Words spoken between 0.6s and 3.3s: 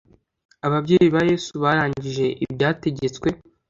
Ababyeyi ba Yesu barangije ibyategetswe